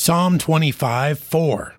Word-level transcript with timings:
Psalm 0.00 0.38
25 0.38 1.18
4 1.18 1.74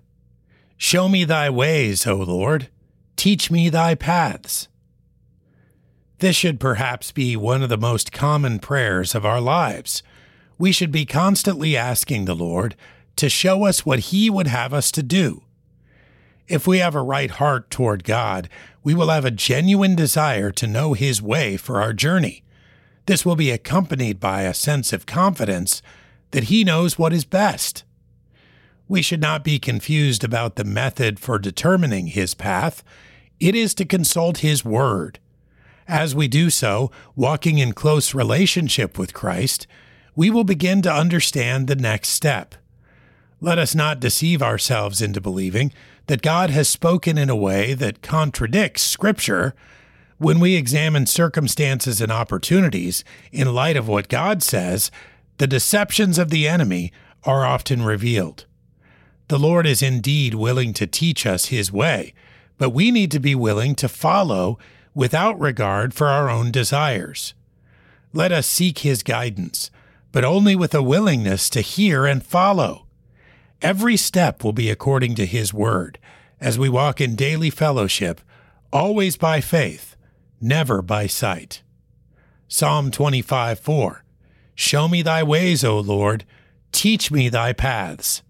Show 0.76 1.08
me 1.08 1.24
thy 1.24 1.48
ways, 1.48 2.06
O 2.06 2.16
Lord, 2.16 2.68
teach 3.16 3.50
me 3.50 3.70
thy 3.70 3.94
paths. 3.94 4.68
This 6.18 6.36
should 6.36 6.60
perhaps 6.60 7.12
be 7.12 7.34
one 7.34 7.62
of 7.62 7.70
the 7.70 7.78
most 7.78 8.12
common 8.12 8.58
prayers 8.58 9.14
of 9.14 9.24
our 9.24 9.40
lives. 9.40 10.02
We 10.58 10.70
should 10.70 10.92
be 10.92 11.06
constantly 11.06 11.78
asking 11.78 12.26
the 12.26 12.34
Lord 12.34 12.76
to 13.16 13.30
show 13.30 13.64
us 13.64 13.86
what 13.86 14.10
He 14.10 14.28
would 14.28 14.48
have 14.48 14.74
us 14.74 14.92
to 14.92 15.02
do. 15.02 15.42
If 16.46 16.66
we 16.66 16.76
have 16.76 16.94
a 16.94 17.00
right 17.00 17.30
heart 17.30 17.70
toward 17.70 18.04
God, 18.04 18.50
we 18.84 18.92
will 18.94 19.08
have 19.08 19.24
a 19.24 19.30
genuine 19.30 19.96
desire 19.96 20.50
to 20.50 20.66
know 20.66 20.92
His 20.92 21.22
way 21.22 21.56
for 21.56 21.80
our 21.80 21.94
journey. 21.94 22.44
This 23.06 23.24
will 23.24 23.34
be 23.34 23.50
accompanied 23.50 24.20
by 24.20 24.42
a 24.42 24.52
sense 24.52 24.92
of 24.92 25.06
confidence 25.06 25.80
that 26.32 26.44
He 26.44 26.64
knows 26.64 26.98
what 26.98 27.14
is 27.14 27.24
best. 27.24 27.84
We 28.90 29.02
should 29.02 29.20
not 29.20 29.44
be 29.44 29.60
confused 29.60 30.24
about 30.24 30.56
the 30.56 30.64
method 30.64 31.20
for 31.20 31.38
determining 31.38 32.08
His 32.08 32.34
path. 32.34 32.82
It 33.38 33.54
is 33.54 33.72
to 33.74 33.84
consult 33.84 34.38
His 34.38 34.64
Word. 34.64 35.20
As 35.86 36.12
we 36.12 36.26
do 36.26 36.50
so, 36.50 36.90
walking 37.14 37.58
in 37.58 37.72
close 37.72 38.16
relationship 38.16 38.98
with 38.98 39.14
Christ, 39.14 39.68
we 40.16 40.28
will 40.28 40.42
begin 40.42 40.82
to 40.82 40.92
understand 40.92 41.68
the 41.68 41.76
next 41.76 42.08
step. 42.08 42.56
Let 43.40 43.60
us 43.60 43.76
not 43.76 44.00
deceive 44.00 44.42
ourselves 44.42 45.00
into 45.00 45.20
believing 45.20 45.72
that 46.08 46.20
God 46.20 46.50
has 46.50 46.68
spoken 46.68 47.16
in 47.16 47.30
a 47.30 47.36
way 47.36 47.74
that 47.74 48.02
contradicts 48.02 48.82
Scripture. 48.82 49.54
When 50.18 50.40
we 50.40 50.56
examine 50.56 51.06
circumstances 51.06 52.00
and 52.00 52.10
opportunities 52.10 53.04
in 53.30 53.54
light 53.54 53.76
of 53.76 53.86
what 53.86 54.08
God 54.08 54.42
says, 54.42 54.90
the 55.38 55.46
deceptions 55.46 56.18
of 56.18 56.30
the 56.30 56.48
enemy 56.48 56.92
are 57.22 57.46
often 57.46 57.84
revealed. 57.84 58.46
The 59.30 59.38
Lord 59.38 59.64
is 59.64 59.80
indeed 59.80 60.34
willing 60.34 60.72
to 60.72 60.88
teach 60.88 61.24
us 61.24 61.46
His 61.54 61.70
way, 61.70 62.14
but 62.58 62.70
we 62.70 62.90
need 62.90 63.12
to 63.12 63.20
be 63.20 63.36
willing 63.36 63.76
to 63.76 63.88
follow 63.88 64.58
without 64.92 65.38
regard 65.38 65.94
for 65.94 66.08
our 66.08 66.28
own 66.28 66.50
desires. 66.50 67.32
Let 68.12 68.32
us 68.32 68.44
seek 68.44 68.80
His 68.80 69.04
guidance, 69.04 69.70
but 70.10 70.24
only 70.24 70.56
with 70.56 70.74
a 70.74 70.82
willingness 70.82 71.48
to 71.50 71.60
hear 71.60 72.06
and 72.06 72.26
follow. 72.26 72.86
Every 73.62 73.96
step 73.96 74.42
will 74.42 74.52
be 74.52 74.68
according 74.68 75.14
to 75.14 75.26
His 75.26 75.54
word, 75.54 76.00
as 76.40 76.58
we 76.58 76.68
walk 76.68 77.00
in 77.00 77.14
daily 77.14 77.50
fellowship, 77.50 78.20
always 78.72 79.16
by 79.16 79.40
faith, 79.40 79.94
never 80.40 80.82
by 80.82 81.06
sight. 81.06 81.62
Psalm 82.48 82.90
25 82.90 83.60
4 83.60 84.04
Show 84.56 84.88
me 84.88 85.02
thy 85.02 85.22
ways, 85.22 85.62
O 85.62 85.78
Lord, 85.78 86.24
teach 86.72 87.12
me 87.12 87.28
thy 87.28 87.52
paths. 87.52 88.22